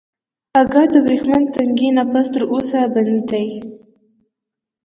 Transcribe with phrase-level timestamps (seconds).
[0.61, 3.47] اگه د ورېښمين تنګي نه پس تر اوسه بند دی.